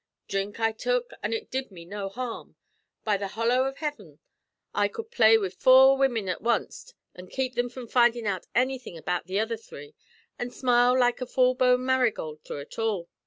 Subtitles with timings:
[0.27, 2.55] Dhrink I tuk, an' ut did me no harm.
[3.03, 4.17] By the hollow av hiven,
[4.73, 8.97] I could play wid four women at wanst, an' kape thim from findin' out anything
[8.97, 9.93] about the other three,
[10.39, 13.09] and smile like a full blown marigold through ut all.